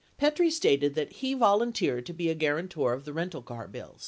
[0.17, 3.99] Petrie stated that he volunteered to be a guarantor of the rental car bills.